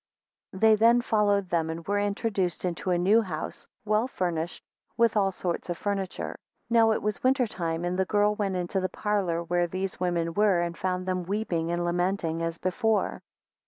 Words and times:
10 0.53 0.59
They 0.61 0.73
then 0.73 1.01
followed 1.01 1.49
them, 1.49 1.69
and 1.69 1.85
were 1.85 1.99
introduced 1.99 2.65
into 2.65 2.89
a 2.89 2.97
new 2.97 3.21
house, 3.21 3.67
well 3.85 4.07
furnished 4.07 4.63
with 4.97 5.15
all 5.15 5.31
sorts 5.31 5.69
of 5.69 5.77
furniture. 5.77 6.39
11 6.71 6.71
Now 6.71 6.91
it 6.93 7.03
was 7.03 7.21
winter 7.21 7.45
time, 7.45 7.85
and 7.85 7.99
the 7.99 8.05
girl 8.05 8.33
went 8.33 8.55
into 8.55 8.79
the 8.79 8.89
parlour 8.89 9.43
where 9.43 9.67
these 9.67 9.99
women 9.99 10.33
were, 10.33 10.59
and 10.59 10.75
found 10.75 11.05
them 11.05 11.21
weeping 11.21 11.71
and 11.71 11.85
lamenting 11.85 12.41
as 12.41 12.57
before. 12.57 13.21